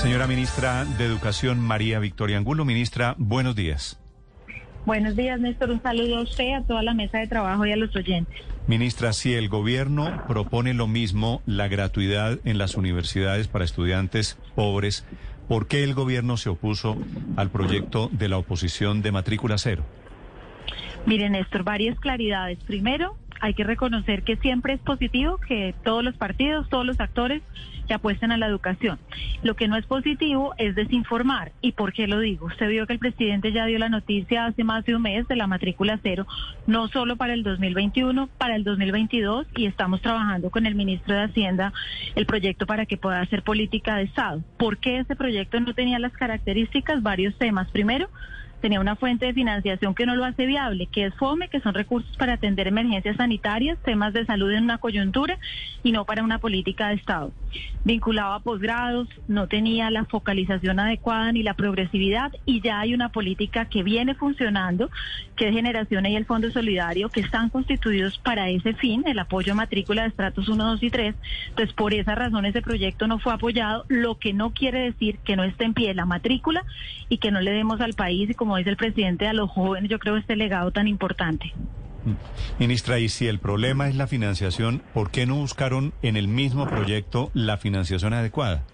[0.00, 2.64] Señora ministra de Educación, María Victoria Angulo.
[2.64, 4.00] Ministra, buenos días.
[4.86, 5.70] Buenos días, Néstor.
[5.70, 8.34] Un saludo a usted, a toda la mesa de trabajo y a los oyentes.
[8.66, 15.04] Ministra, si el gobierno propone lo mismo, la gratuidad en las universidades para estudiantes pobres,
[15.48, 16.96] ¿por qué el gobierno se opuso
[17.36, 19.84] al proyecto de la oposición de matrícula cero?
[21.04, 22.58] Mire, Néstor, varias claridades.
[22.64, 27.42] Primero, hay que reconocer que siempre es positivo que todos los partidos, todos los actores
[27.90, 29.00] se apuesten a la educación.
[29.42, 31.50] Lo que no es positivo es desinformar.
[31.60, 32.46] ¿Y por qué lo digo?
[32.46, 35.34] Usted vio que el presidente ya dio la noticia hace más de un mes de
[35.34, 36.24] la matrícula cero,
[36.68, 41.24] no solo para el 2021, para el 2022, y estamos trabajando con el ministro de
[41.24, 41.72] Hacienda
[42.14, 44.42] el proyecto para que pueda hacer política de Estado.
[44.56, 47.02] ¿Por qué ese proyecto no tenía las características?
[47.02, 47.68] Varios temas.
[47.72, 48.08] Primero,
[48.60, 51.74] tenía una fuente de financiación que no lo hace viable, que es FOME, que son
[51.74, 55.38] recursos para atender emergencias sanitarias, temas de salud en una coyuntura
[55.82, 57.32] y no para una política de Estado.
[57.84, 63.10] Vinculaba a posgrados, no tenía la focalización adecuada ni la progresividad y ya hay una
[63.10, 64.90] política que viene funcionando,
[65.36, 69.52] que es Generación y el Fondo Solidario, que están constituidos para ese fin, el apoyo
[69.52, 71.14] a matrícula de estratos 1, 2 y 3.
[71.48, 75.36] Entonces, por esa razón ese proyecto no fue apoyado, lo que no quiere decir que
[75.36, 76.64] no esté en pie la matrícula
[77.08, 79.48] y que no le demos al país y como como dice el presidente, a los
[79.48, 81.52] jóvenes, yo creo este legado tan importante.
[82.58, 86.66] Ministra, y si el problema es la financiación, ¿por qué no buscaron en el mismo
[86.66, 88.64] proyecto la financiación adecuada?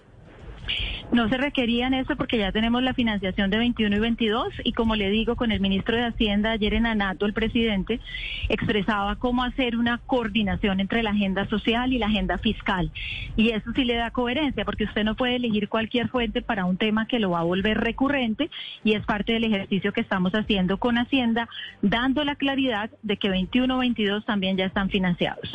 [1.11, 4.95] No se requerían eso porque ya tenemos la financiación de 21 y 22 y como
[4.97, 8.01] le digo con el ministro de Hacienda ayer en Anato, el presidente
[8.49, 12.91] expresaba cómo hacer una coordinación entre la agenda social y la agenda fiscal.
[13.37, 16.75] Y eso sí le da coherencia porque usted no puede elegir cualquier fuente para un
[16.75, 18.49] tema que lo va a volver recurrente
[18.83, 21.47] y es parte del ejercicio que estamos haciendo con Hacienda,
[21.81, 25.49] dando la claridad de que 21 y 22 también ya están financiados.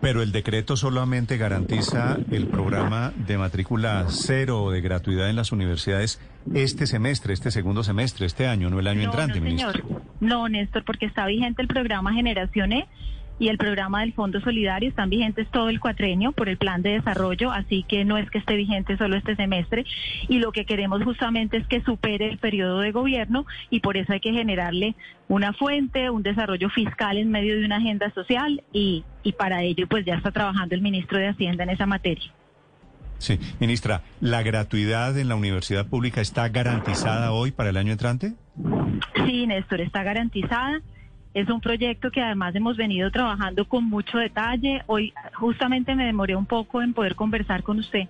[0.00, 6.20] Pero el decreto solamente garantiza el programa de matrícula cero de gratuidad en las universidades
[6.54, 9.82] este semestre, este segundo semestre, este año, no el año entrante, no, ministro.
[10.20, 12.88] No, Néstor, porque está vigente el programa Generación E
[13.38, 16.90] y el programa del Fondo Solidario están vigentes todo el cuatrenio por el plan de
[16.90, 19.84] desarrollo, así que no es que esté vigente solo este semestre
[20.28, 24.12] y lo que queremos justamente es que supere el periodo de gobierno y por eso
[24.12, 24.94] hay que generarle
[25.28, 29.86] una fuente, un desarrollo fiscal en medio de una agenda social y, y para ello
[29.88, 32.32] pues ya está trabajando el ministro de Hacienda en esa materia.
[33.18, 38.34] Sí, ministra, ¿la gratuidad en la universidad pública está garantizada hoy para el año entrante?
[39.26, 40.80] Sí, Néstor, está garantizada.
[41.38, 44.82] Es un proyecto que además hemos venido trabajando con mucho detalle.
[44.88, 48.08] Hoy justamente me demoré un poco en poder conversar con usted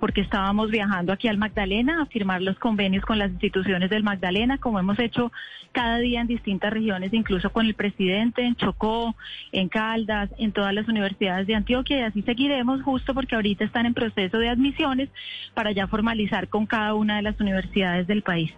[0.00, 4.58] porque estábamos viajando aquí al Magdalena a firmar los convenios con las instituciones del Magdalena,
[4.58, 5.30] como hemos hecho
[5.70, 9.14] cada día en distintas regiones, incluso con el presidente en Chocó,
[9.52, 13.86] en Caldas, en todas las universidades de Antioquia, y así seguiremos justo porque ahorita están
[13.86, 15.10] en proceso de admisiones
[15.54, 18.52] para ya formalizar con cada una de las universidades del país.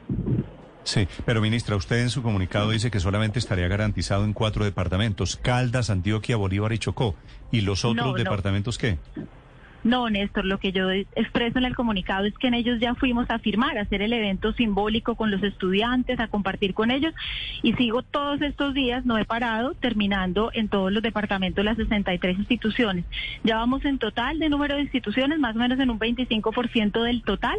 [0.87, 5.37] Sí, pero ministra, usted en su comunicado dice que solamente estaría garantizado en cuatro departamentos,
[5.37, 7.17] Caldas, Antioquia, Bolívar y Chocó.
[7.51, 8.97] ¿Y los otros departamentos qué?
[9.83, 13.31] No, Néstor, lo que yo expreso en el comunicado es que en ellos ya fuimos
[13.31, 17.15] a firmar, a hacer el evento simbólico con los estudiantes, a compartir con ellos
[17.63, 22.39] y sigo todos estos días, no he parado, terminando en todos los departamentos las 63
[22.39, 23.05] instituciones.
[23.45, 27.23] Ya vamos en total de número de instituciones, más o menos en un 25% del
[27.23, 27.59] total,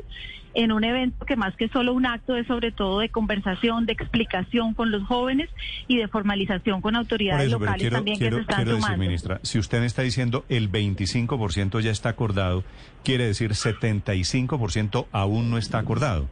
[0.53, 3.93] en un evento que más que solo un acto es sobre todo de conversación, de
[3.93, 5.49] explicación con los jóvenes
[5.87, 9.79] y de formalización con autoridades locales también que se están quiero Decir, ministra, si usted
[9.79, 12.63] me está diciendo el 25% ya está acordado,
[13.03, 16.27] quiere decir 75% aún no está acordado.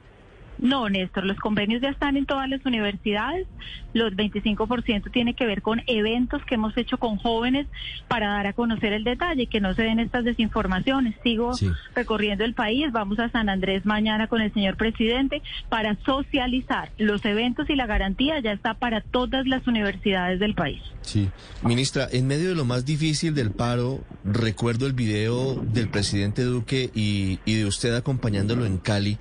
[0.57, 3.47] No, Néstor, los convenios ya están en todas las universidades.
[3.93, 7.67] Los 25% tiene que ver con eventos que hemos hecho con jóvenes
[8.07, 11.15] para dar a conocer el detalle, que no se den estas desinformaciones.
[11.23, 11.51] Sigo
[11.93, 17.23] recorriendo el país, vamos a San Andrés mañana con el señor presidente para socializar los
[17.25, 20.81] eventos y la garantía ya está para todas las universidades del país.
[21.01, 21.29] Sí,
[21.63, 26.89] ministra, en medio de lo más difícil del paro, recuerdo el video del presidente Duque
[26.95, 29.17] y, y de usted acompañándolo en Cali.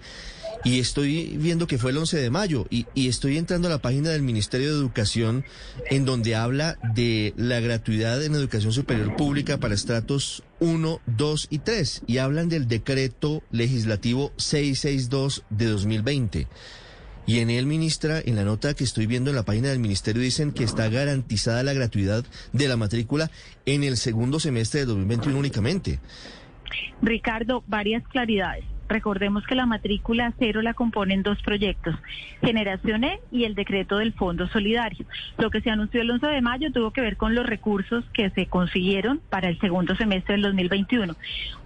[0.64, 4.08] Y estoy viendo que fue el 11 de mayo y, estoy entrando a la página
[4.08, 5.44] del Ministerio de Educación
[5.90, 11.58] en donde habla de la gratuidad en educación superior pública para estratos 1, 2 y
[11.58, 16.48] 3 y hablan del decreto legislativo 662 de 2020.
[17.26, 20.22] Y en él, ministra, en la nota que estoy viendo en la página del ministerio,
[20.22, 23.30] dicen que está garantizada la gratuidad de la matrícula
[23.66, 26.00] en el segundo semestre de 2021 únicamente.
[27.02, 28.64] Ricardo, varias claridades.
[28.88, 31.94] Recordemos que la matrícula cero la componen dos proyectos,
[32.42, 35.06] Generación E y el decreto del Fondo Solidario.
[35.38, 38.30] Lo que se anunció el 11 de mayo tuvo que ver con los recursos que
[38.30, 41.14] se consiguieron para el segundo semestre del 2021.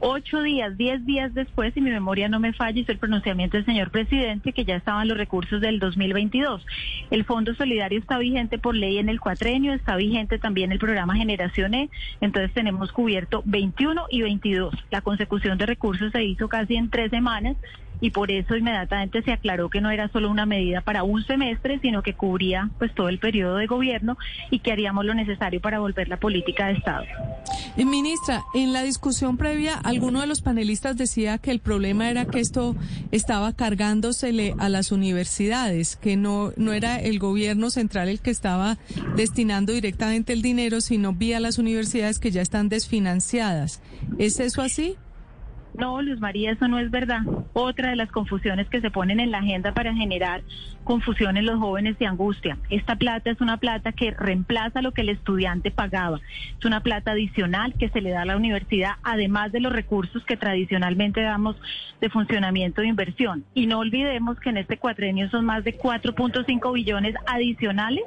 [0.00, 3.66] Ocho días, diez días después, si mi memoria no me falla, hizo el pronunciamiento del
[3.66, 6.64] señor presidente que ya estaban los recursos del 2022.
[7.10, 11.16] El Fondo Solidario está vigente por ley en el cuatrenio, está vigente también el programa
[11.16, 14.74] Generación E, entonces tenemos cubierto 21 y 22.
[14.90, 17.56] La consecución de recursos se hizo casi en tres semanas
[18.00, 21.78] y por eso inmediatamente se aclaró que no era solo una medida para un semestre,
[21.80, 24.16] sino que cubría pues todo el periodo de gobierno
[24.50, 27.04] y que haríamos lo necesario para volver la política de Estado.
[27.76, 32.24] Eh, ministra, en la discusión previa, alguno de los panelistas decía que el problema era
[32.26, 32.76] que esto
[33.10, 38.78] estaba cargándosele a las universidades, que no, no era el gobierno central el que estaba
[39.16, 43.82] destinando directamente el dinero, sino vía las universidades que ya están desfinanciadas.
[44.18, 44.96] ¿Es eso así?
[45.74, 47.20] No, Luz María, eso no es verdad.
[47.52, 50.42] Otra de las confusiones que se ponen en la agenda para generar
[50.82, 52.58] confusión en los jóvenes y angustia.
[52.70, 56.20] Esta plata es una plata que reemplaza lo que el estudiante pagaba.
[56.58, 60.24] Es una plata adicional que se le da a la universidad, además de los recursos
[60.24, 61.56] que tradicionalmente damos
[62.00, 63.44] de funcionamiento de inversión.
[63.54, 68.04] Y no olvidemos que en este cuatrenio son más de 4.5 billones adicionales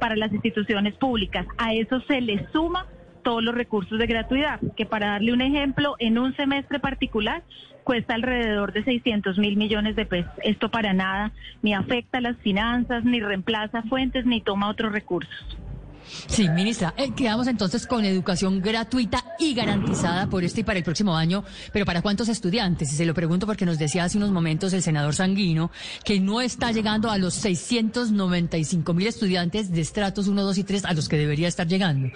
[0.00, 1.46] para las instituciones públicas.
[1.58, 2.86] A eso se le suma
[3.22, 7.42] todos los recursos de gratuidad, que para darle un ejemplo, en un semestre particular
[7.84, 10.32] cuesta alrededor de 600 mil millones de pesos.
[10.42, 11.32] Esto para nada
[11.62, 15.58] ni afecta las finanzas, ni reemplaza fuentes, ni toma otros recursos.
[16.04, 20.84] Sí, ministra, eh, quedamos entonces con educación gratuita y garantizada por este y para el
[20.84, 22.92] próximo año, pero ¿para cuántos estudiantes?
[22.92, 25.70] Y se lo pregunto porque nos decía hace unos momentos el senador Sanguino
[26.04, 30.84] que no está llegando a los 695 mil estudiantes de estratos 1, 2 y 3
[30.84, 32.10] a los que debería estar llegando.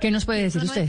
[0.00, 0.88] ¿Qué nos puede decir usted?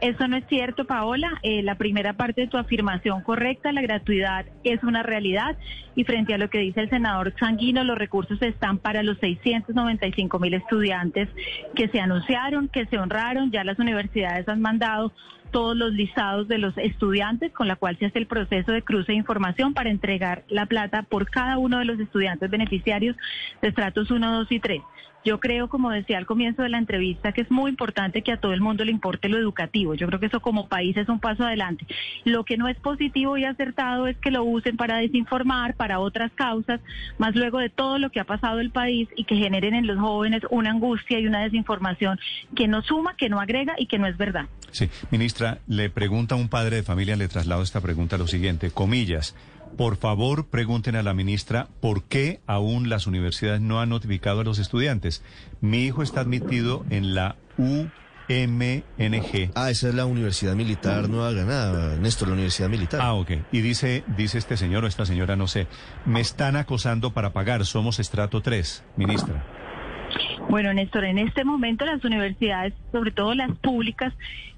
[0.00, 1.38] eso no es cierto, Paola.
[1.42, 5.56] Eh, la primera parte de tu afirmación correcta, la gratuidad es una realidad
[5.94, 10.38] y frente a lo que dice el senador Sanguino, los recursos están para los 695
[10.38, 11.28] mil estudiantes
[11.76, 15.12] que se anunciaron, que se honraron, ya las universidades han mandado
[15.50, 19.12] todos los listados de los estudiantes, con la cual se hace el proceso de cruce
[19.12, 23.16] de información para entregar la plata por cada uno de los estudiantes beneficiarios
[23.62, 24.82] de estratos 1, 2 y 3.
[25.26, 28.36] Yo creo, como decía al comienzo de la entrevista, que es muy importante que a
[28.36, 29.94] todo el mundo le importe lo educativo.
[29.94, 31.84] Yo creo que eso como país es un paso adelante.
[32.24, 36.30] Lo que no es positivo y acertado es que lo usen para desinformar, para otras
[36.36, 36.80] causas,
[37.18, 39.98] más luego de todo lo que ha pasado el país y que generen en los
[39.98, 42.20] jóvenes una angustia y una desinformación
[42.54, 44.46] que no suma, que no agrega y que no es verdad.
[44.70, 45.35] Sí, ministra,
[45.66, 49.34] le pregunta a un padre de familia, le traslado esta pregunta lo siguiente, comillas.
[49.76, 54.44] Por favor, pregunten a la ministra por qué aún las universidades no han notificado a
[54.44, 55.22] los estudiantes.
[55.60, 59.50] Mi hijo está admitido en la UMNG.
[59.54, 63.00] Ah, esa es la Universidad Militar Nueva Granada, Néstor, la Universidad Militar.
[63.02, 63.32] Ah, ok.
[63.52, 65.66] Y dice, dice este señor o esta señora, no sé,
[66.06, 69.55] me están acosando para pagar, somos estrato 3, ministra.
[70.48, 74.12] Bueno, Néstor, en este momento las universidades, sobre todo las públicas,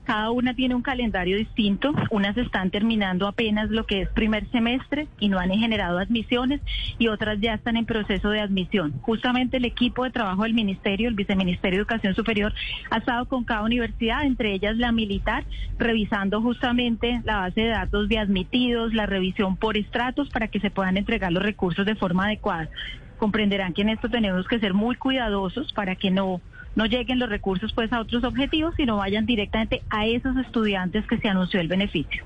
[0.05, 1.93] cada una tiene un calendario distinto.
[2.11, 6.63] Unas están terminando apenas lo que es primer semestre y no han generado admisiones
[6.99, 8.93] y otras ya están en proceso de admisión.
[9.03, 12.55] Justamente el equipo de trabajo del Ministerio, el Viceministerio de Educación Superior,
[12.91, 15.45] ha estado con cada universidad, entre ellas la militar,
[15.79, 20.71] revisando justamente la base de datos de admitidos, la revisión por estratos para que se
[20.71, 22.71] puedan entregar los recursos de forma adecuada
[23.19, 26.41] comprenderán que en esto tenemos que ser muy cuidadosos para que no
[26.79, 31.19] no lleguen los recursos pues a otros objetivos, sino vayan directamente a esos estudiantes que
[31.19, 32.25] se anunció el beneficio.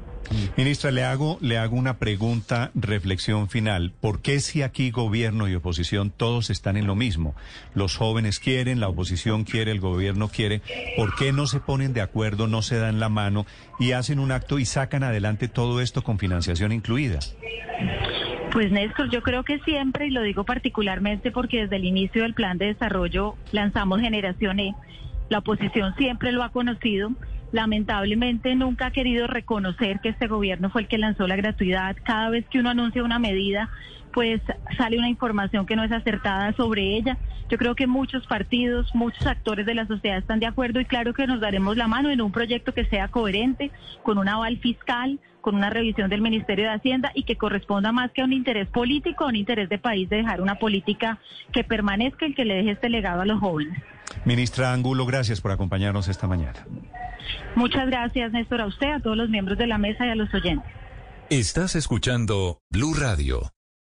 [0.57, 3.93] Ministra, le hago, le hago una pregunta, reflexión final.
[3.99, 7.35] ¿Por qué si aquí gobierno y oposición todos están en lo mismo?
[7.75, 10.63] Los jóvenes quieren, la oposición quiere, el gobierno quiere.
[10.97, 13.47] ¿Por qué no se ponen de acuerdo, no se dan la mano
[13.79, 17.21] y hacen un acto y sacan adelante todo esto con financiación incluida?
[18.53, 22.35] Pues Néstor, yo creo que siempre, y lo digo particularmente porque desde el inicio del
[22.35, 24.75] plan de desarrollo lanzamos Generación E,
[25.31, 27.13] la oposición siempre lo ha conocido,
[27.53, 31.97] lamentablemente nunca ha querido reconocer que este gobierno fue el que lanzó la gratuidad.
[32.03, 33.71] Cada vez que uno anuncia una medida,
[34.13, 34.41] pues
[34.77, 37.19] sale una información que no es acertada sobre ella.
[37.49, 41.13] Yo creo que muchos partidos, muchos actores de la sociedad están de acuerdo y claro
[41.13, 43.71] que nos daremos la mano en un proyecto que sea coherente,
[44.03, 48.11] con un aval fiscal, con una revisión del Ministerio de Hacienda y que corresponda más
[48.13, 51.19] que a un interés político, a un interés de país de dejar una política
[51.53, 53.79] que permanezca y que le deje este legado a los jóvenes.
[54.25, 56.65] Ministra Angulo, gracias por acompañarnos esta mañana.
[57.55, 60.33] Muchas gracias, Néstor, a usted, a todos los miembros de la mesa y a los
[60.35, 60.71] oyentes.
[61.31, 63.53] Estás escuchando Blue Radio.